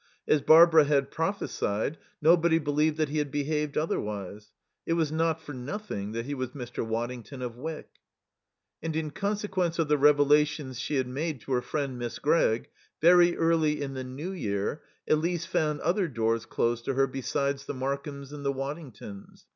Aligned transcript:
As 0.27 0.41
Barbara 0.41 0.85
had 0.85 1.11
prophesied, 1.11 1.99
nobody 2.23 2.57
believed 2.57 2.97
that 2.97 3.09
he 3.09 3.19
had 3.19 3.29
behaved 3.29 3.77
otherwise. 3.77 4.51
It 4.83 4.93
was 4.93 5.11
not 5.11 5.39
for 5.39 5.53
nothing 5.53 6.13
that 6.13 6.25
he 6.25 6.33
was 6.33 6.53
Mr. 6.53 6.83
Waddington 6.83 7.43
of 7.43 7.55
Wyck. 7.55 7.87
And 8.81 8.95
in 8.95 9.11
consequence 9.11 9.77
of 9.77 9.89
the 9.89 9.99
revelations 9.99 10.79
she 10.79 10.95
had 10.95 11.07
made 11.07 11.39
to 11.41 11.51
her 11.51 11.61
friend, 11.61 11.99
Miss 11.99 12.17
Gregg, 12.17 12.69
very 12.99 13.37
early 13.37 13.79
in 13.79 13.93
the 13.93 14.03
New 14.03 14.31
Year 14.31 14.81
Elise 15.07 15.45
found 15.45 15.81
other 15.81 16.07
doors 16.07 16.47
closed 16.47 16.83
to 16.85 16.95
her 16.95 17.05
besides 17.05 17.67
the 17.67 17.75
Markhams' 17.75 18.33
and 18.33 18.43
the 18.43 18.51
Waddingtons'. 18.51 19.45